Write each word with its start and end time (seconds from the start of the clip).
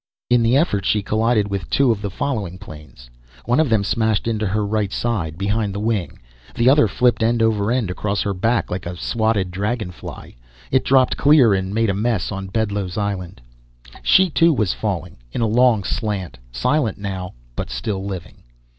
In 0.31 0.41
the 0.41 0.57
effort 0.57 0.83
she 0.83 1.03
collided 1.03 1.47
with 1.49 1.69
two 1.69 1.91
of 1.91 2.01
the 2.01 2.09
following 2.09 2.57
planes. 2.57 3.11
One 3.45 3.59
of 3.59 3.69
them 3.69 3.83
smashed 3.83 4.27
into 4.27 4.47
her 4.47 4.65
right 4.65 4.91
side 4.91 5.37
behind 5.37 5.75
the 5.75 5.79
wing, 5.79 6.17
the 6.55 6.71
other 6.71 6.87
flipped 6.87 7.21
end 7.21 7.43
over 7.43 7.71
end 7.71 7.91
across 7.91 8.23
her 8.23 8.33
back, 8.33 8.71
like 8.71 8.87
a 8.87 8.97
swatted 8.97 9.51
dragonfly. 9.51 10.37
It 10.71 10.83
dropped 10.83 11.17
clear 11.17 11.53
and 11.53 11.71
made 11.71 11.91
a 11.91 11.93
mess 11.93 12.31
on 12.31 12.47
Bedloe's 12.47 12.97
Island. 12.97 13.41
She 14.01 14.31
too 14.31 14.53
was 14.55 14.73
falling, 14.73 15.17
in 15.33 15.41
a 15.41 15.45
long 15.45 15.83
slant, 15.83 16.39
silent 16.51 16.97
now 16.97 17.35
but 17.55 17.69
still 17.69 18.03
living. 18.03 18.37